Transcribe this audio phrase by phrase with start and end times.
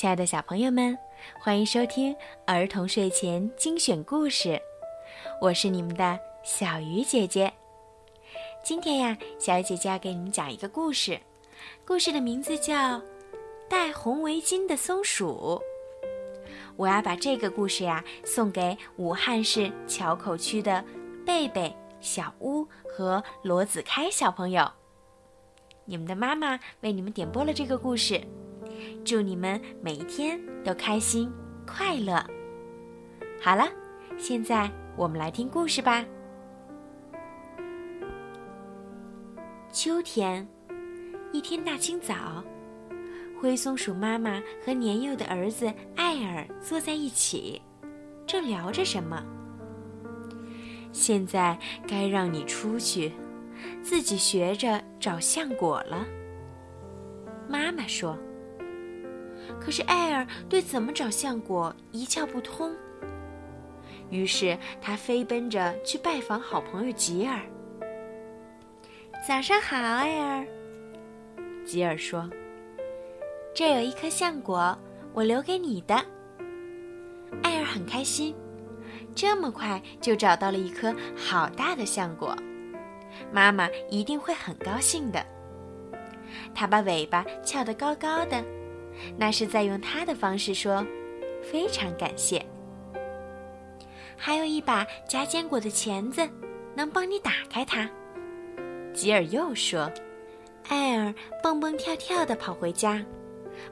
[0.00, 0.96] 亲爱的小朋友们，
[1.38, 4.58] 欢迎收听儿童睡前精选故事，
[5.42, 7.52] 我是你们的小鱼姐姐。
[8.64, 11.20] 今天呀，小鱼姐姐要给你们讲一个故事，
[11.84, 12.74] 故事的名字叫
[13.68, 15.60] 《戴红围巾的松鼠》。
[16.76, 20.82] 我要把这个故事呀送给武汉市硚口区的
[21.26, 24.66] 贝贝、小乌和罗子开小朋友。
[25.84, 28.18] 你们的妈妈为你们点播了这个故事。
[29.04, 31.30] 祝你们每一天都开心
[31.66, 32.24] 快乐。
[33.40, 33.64] 好了，
[34.18, 36.04] 现在我们来听故事吧。
[39.72, 40.46] 秋天，
[41.32, 42.44] 一天大清早，
[43.40, 47.60] 灰松鼠妈妈和年幼的儿子艾尔坐在一起，
[48.26, 49.24] 正聊着什么。
[50.92, 53.12] 现在该让你出去，
[53.82, 56.06] 自己学着找橡果了。
[57.48, 58.18] 妈妈说。
[59.58, 62.72] 可是艾尔对怎么找橡果一窍不通。
[64.10, 67.40] 于是他飞奔着去拜访好朋友吉尔。
[69.26, 70.46] 早上好，艾尔。
[71.64, 72.28] 吉尔说
[73.54, 74.76] ：“这有一颗橡果，
[75.12, 75.94] 我留给你的。”
[77.42, 78.34] 艾尔很开心，
[79.14, 82.34] 这么快就找到了一颗好大的橡果，
[83.32, 85.24] 妈妈一定会很高兴的。
[86.54, 88.42] 他把尾巴翘得高高的。
[89.16, 90.86] 那是在用他的方式说
[91.42, 92.44] ：“非常感谢。”
[94.16, 96.28] 还有一把夹坚果的钳子，
[96.74, 97.88] 能帮你打开它。
[98.92, 99.90] 吉尔又说
[100.68, 103.02] ：“艾尔蹦蹦跳跳地跑回家，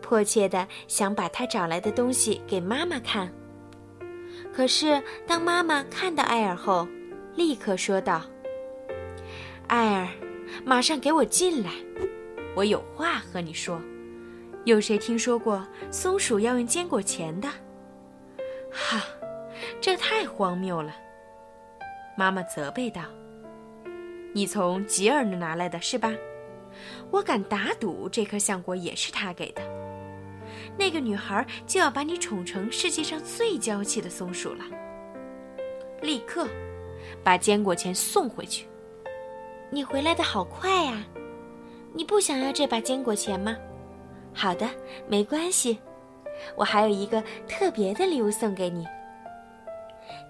[0.00, 3.32] 迫切地想把他找来的东西给妈妈看。
[4.52, 6.88] 可是当妈妈看到艾尔后，
[7.36, 8.22] 立刻说道
[9.68, 10.08] ：‘艾尔，
[10.64, 11.70] 马上给我进来，
[12.56, 13.80] 我有话和你说。’”
[14.64, 17.48] 有谁听说过松鼠要用坚果钱的？
[18.70, 19.02] 哈，
[19.80, 20.94] 这太荒谬了！
[22.16, 23.02] 妈妈责备道
[24.32, 26.12] ：“你从吉尔那拿来的是吧？
[27.10, 29.62] 我敢打赌，这颗橡果也是他给的。
[30.78, 34.64] 那个女孩就要把你宠成世界上最娇气的松鼠了。
[36.00, 36.46] 立刻
[37.24, 38.66] 把坚果钱送回去。
[39.70, 41.04] 你回来的好快呀！
[41.92, 43.56] 你不想要这把坚果钱吗？”
[44.34, 44.68] 好的，
[45.08, 45.78] 没关系，
[46.56, 48.86] 我还有一个特别的礼物送给你。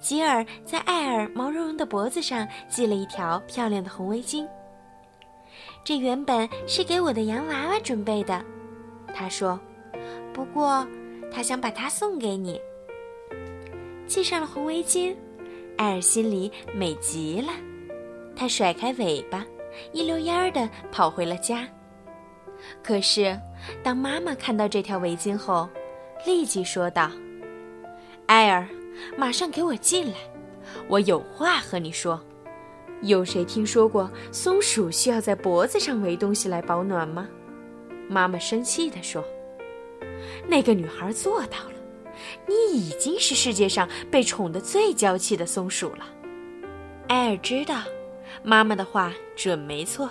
[0.00, 4.46] 吉尔在艾尔毛茸茸的脖子上系了一条漂亮的红围巾。
[5.84, 8.44] 这原本是给我的洋娃娃准备的，
[9.14, 9.58] 他说。
[10.32, 10.86] 不过，
[11.30, 12.58] 他想把它送给你。
[14.06, 15.14] 系上了红围巾，
[15.76, 17.52] 艾尔心里美极了。
[18.34, 19.44] 他甩开尾巴，
[19.92, 21.68] 一溜烟儿地跑回了家。
[22.82, 23.38] 可是，
[23.82, 25.68] 当妈妈看到这条围巾后，
[26.26, 27.10] 立即说道
[28.26, 28.66] ：“艾尔，
[29.16, 30.14] 马上给我进来，
[30.88, 32.20] 我有话和你说。
[33.02, 37.28] 有谁听说过松鼠需要在脖子上围东西来保暖吗？”
[38.08, 39.24] 妈妈生气地说
[40.46, 41.74] ：“那个女孩做到了，
[42.46, 46.06] 你已经是世界上被宠得最娇气的松鼠了。”
[47.08, 47.82] 艾尔知道，
[48.42, 50.08] 妈妈的话准没错。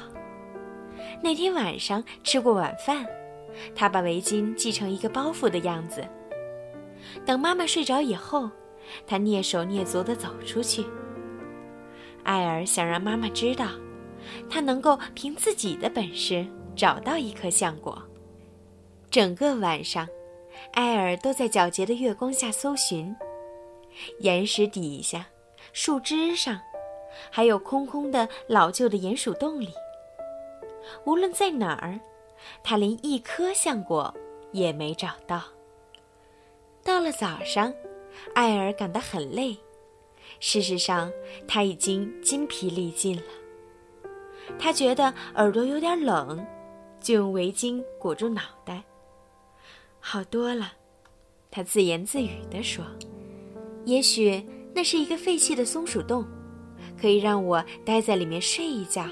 [1.22, 3.06] 那天晚上吃过晚饭，
[3.76, 6.08] 他把围巾系成一个包袱的样子。
[7.26, 8.50] 等妈妈睡着以后，
[9.06, 10.86] 他蹑手蹑足地走出去。
[12.24, 13.68] 艾尔想让妈妈知道，
[14.50, 16.46] 他能够凭自己的本事
[16.76, 18.02] 找到一颗橡果。
[19.10, 20.08] 整个晚上，
[20.74, 23.16] 艾尔都在皎洁的月光下搜寻，
[24.20, 25.26] 岩石底下、
[25.74, 26.60] 树枝上，
[27.30, 29.70] 还有空空的老旧的鼹鼠洞里。
[31.06, 32.00] 无论在哪儿，
[32.64, 34.14] 他连一颗橡果
[34.52, 35.44] 也没找到。
[36.84, 37.74] 到了早上，
[38.34, 39.56] 艾尔感到很累，
[40.40, 41.12] 事实上
[41.48, 43.24] 他已经筋疲力尽了。
[44.58, 46.46] 他觉得耳朵有点冷，
[47.00, 48.84] 就用围巾裹住脑袋。
[50.00, 50.74] 好多了，
[51.52, 52.84] 他自言自语地说
[53.86, 54.44] ：“也许
[54.74, 56.26] 那是一个废弃的松鼠洞，
[57.00, 59.06] 可以让我待在里面睡一觉。”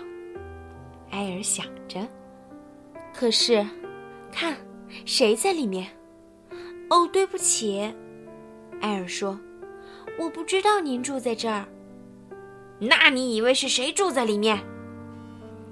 [1.11, 2.07] 艾尔想着，
[3.13, 3.65] 可是，
[4.31, 4.55] 看，
[5.05, 5.87] 谁在里面？
[6.89, 7.93] 哦，对不起，
[8.81, 9.39] 艾尔说
[10.19, 11.65] ：“我不知道您住在这儿。”
[12.79, 14.59] 那你以为是谁住在里面？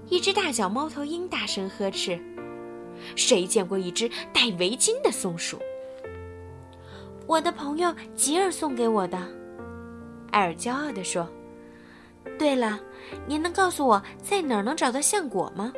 [0.09, 2.19] 一只大脚猫头鹰大声呵斥
[3.15, 5.59] ：“谁见过一只戴围巾的松鼠？”
[7.27, 9.17] 我的朋友吉尔送给我的，
[10.31, 11.29] 艾尔骄傲地说。
[12.37, 12.79] 对了，
[13.25, 15.73] 您能告诉我在哪儿能找到橡果吗？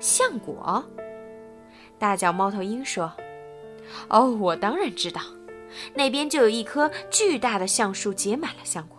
[0.00, 0.84] 橡果？
[1.98, 3.12] 大脚猫头鹰说
[4.08, 5.20] ：“哦，我当然知道，
[5.94, 8.98] 那边就有一棵巨大的橡树，结满了橡果。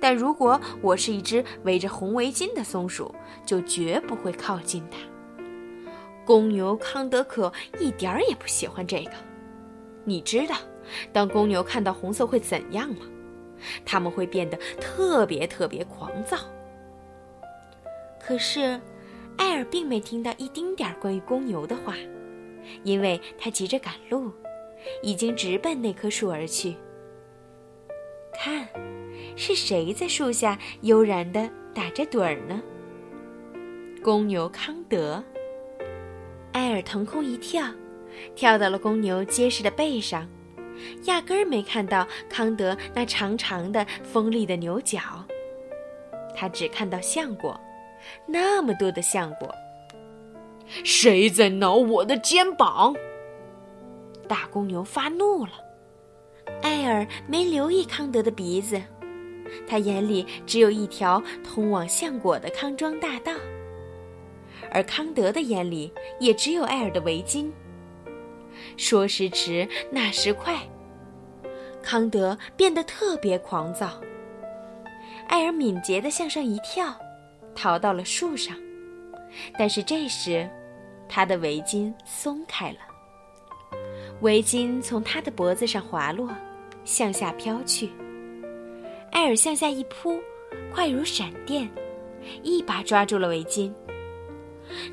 [0.00, 3.14] 但如果我是一只围着红围巾的松鼠，
[3.44, 4.98] 就绝不会靠近它。
[6.24, 9.12] 公牛康德可一点儿也不喜欢这个。
[10.04, 10.54] 你知道，
[11.12, 13.06] 当公牛看到红色会怎样吗？
[13.84, 16.36] 他们会变得特别特别狂躁。
[18.18, 18.80] 可是，
[19.36, 21.94] 艾尔并没听到一丁点儿关于公牛的话，
[22.84, 24.32] 因为他急着赶路，
[25.02, 26.76] 已经直奔那棵树而去。
[28.32, 28.68] 看。
[29.36, 32.60] 是谁在树下悠然地打着盹儿呢？
[34.02, 35.22] 公牛康德。
[36.52, 37.64] 艾尔腾空一跳，
[38.34, 40.28] 跳到了公牛结实的背上，
[41.04, 45.00] 压根儿没看到康德那长长的锋利的牛角。
[46.36, 47.58] 他只看到橡果，
[48.26, 49.54] 那么多的橡果。
[50.84, 52.94] 谁在挠我的肩膀？
[54.28, 55.52] 大公牛发怒了。
[56.62, 58.80] 艾尔没留意康德的鼻子。
[59.66, 63.32] 他眼里只有一条通往橡果的康庄大道，
[64.70, 67.50] 而康德的眼里也只有艾尔的围巾。
[68.76, 70.58] 说时迟，那时快，
[71.82, 74.00] 康德变得特别狂躁。
[75.28, 76.94] 艾尔敏捷地向上一跳，
[77.54, 78.56] 逃到了树上，
[79.58, 80.48] 但是这时，
[81.08, 82.78] 他的围巾松开了，
[84.20, 86.28] 围巾从他的脖子上滑落，
[86.84, 87.90] 向下飘去。
[89.12, 90.20] 艾尔向下一扑，
[90.72, 91.68] 快如闪电，
[92.42, 93.72] 一把抓住了围巾。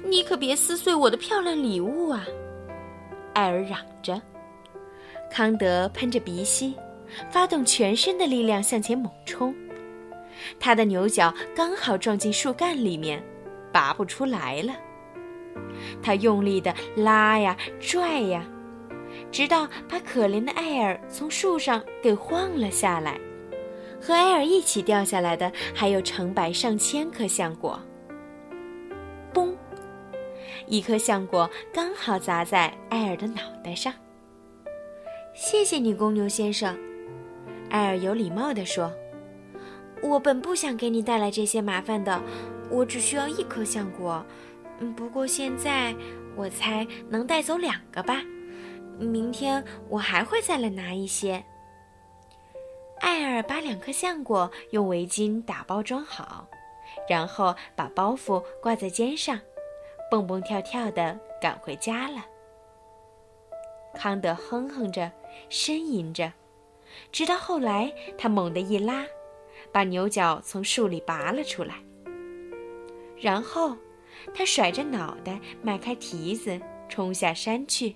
[0.03, 2.25] 你可别撕碎我的漂亮礼物啊！
[3.37, 4.19] 艾尔嚷着。
[5.29, 6.73] 康德喷着鼻息，
[7.29, 9.53] 发动全身的力量向前猛冲。
[10.59, 13.23] 他的牛角刚好撞进树干里面，
[13.71, 14.73] 拔不出来了。
[16.01, 18.43] 他用力地拉呀拽呀，
[19.31, 23.19] 直到把可怜的艾尔从树上给晃了下来。
[24.01, 27.79] 和艾尔一起掉下来的还有成百上千颗橡果。
[29.31, 29.53] 嘣！
[30.67, 33.93] 一颗橡果刚好砸在艾尔的脑袋上。
[35.33, 36.77] 谢谢你，公牛先生，
[37.69, 38.91] 艾尔有礼貌地说
[40.01, 42.21] ：“我本不想给你带来这些麻烦的，
[42.69, 44.25] 我只需要一颗橡果。
[44.79, 45.95] 嗯，不过现在
[46.35, 48.21] 我猜能带走两个吧。
[48.99, 51.43] 明天我还会再来拿一些。”
[52.99, 56.47] 艾尔把两颗橡果用围巾打包装好，
[57.07, 59.39] 然后把包袱挂在肩上，
[60.09, 62.25] 蹦蹦跳跳地赶回家了。
[63.93, 65.11] 康德哼哼着，
[65.49, 66.31] 呻吟着，
[67.11, 69.05] 直到后来，他猛地一拉，
[69.71, 71.75] 把牛角从树里拔了出来。
[73.19, 73.75] 然后，
[74.33, 77.95] 他甩着脑袋，迈开蹄子，冲下山去，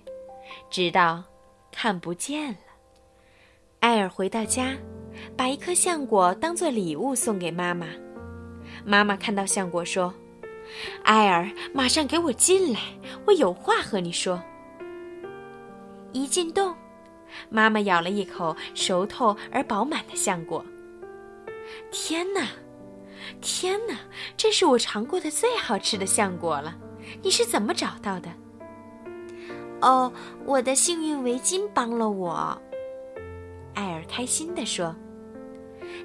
[0.70, 1.22] 直到
[1.70, 2.58] 看不见了。
[3.80, 4.76] 艾尔回到家。
[5.36, 7.88] 把一颗橡果当做礼物送给妈妈。
[8.82, 10.12] 妈妈看到橡果说
[11.04, 12.80] ：“艾尔，马上给我进来，
[13.26, 14.42] 我有话和你说。”
[16.12, 16.74] 一进洞，
[17.48, 20.64] 妈妈咬了一口熟透而饱满的橡果。
[21.90, 22.48] 天哪，
[23.40, 23.94] 天哪，
[24.36, 26.76] 这是我尝过的最好吃的橡果了！
[27.22, 28.30] 你是怎么找到的？
[29.80, 30.12] 哦，
[30.44, 32.60] 我的幸运围巾帮了我。
[33.74, 34.94] 艾尔开心地说。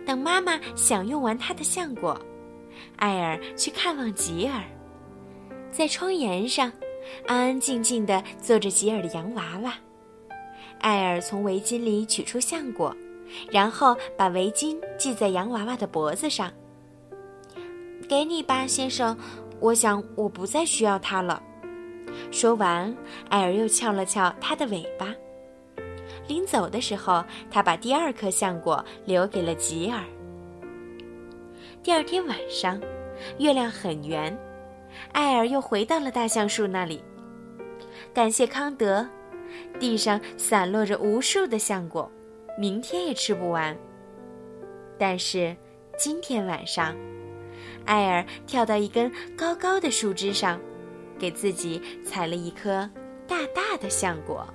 [0.05, 2.19] 等妈妈享用完她的橡果，
[2.95, 4.63] 艾尔去看望吉尔。
[5.71, 6.71] 在窗沿上，
[7.27, 9.73] 安安静静地坐着吉尔的洋娃娃。
[10.79, 12.95] 艾尔从围巾里取出橡果，
[13.51, 16.51] 然后把围巾系在洋娃娃的脖子上。
[18.07, 19.17] 给你吧，先生。
[19.59, 21.41] 我想我不再需要它了。
[22.31, 22.95] 说完，
[23.27, 25.13] 艾尔又翘了翘它的尾巴。
[26.27, 30.03] 临走的时候，他把第二颗橡果留给了吉尔。
[31.87, 32.77] 第二天晚上，
[33.39, 34.37] 月亮很圆，
[35.13, 37.01] 艾尔又回到了大橡树那里。
[38.13, 39.07] 感谢康德，
[39.79, 42.11] 地上散落着无数的橡果，
[42.59, 43.73] 明天也吃不完。
[44.99, 45.55] 但是
[45.97, 46.93] 今天晚上，
[47.85, 50.59] 艾尔跳到一根高高的树枝上，
[51.17, 52.89] 给自己采了一颗
[53.25, 54.45] 大大的橡果。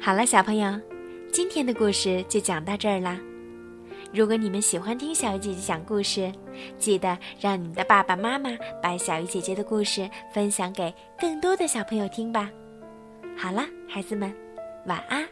[0.00, 0.80] 好了，小朋友，
[1.32, 3.20] 今天的故事就讲到这儿啦。
[4.12, 6.32] 如果你们喜欢听小鱼姐姐讲故事，
[6.76, 8.50] 记得让你们的爸爸妈妈
[8.82, 12.50] 把小鱼姐姐的故事分享给更多的小朋友听吧。
[13.36, 14.34] 好了，孩子们，
[14.86, 15.24] 晚安。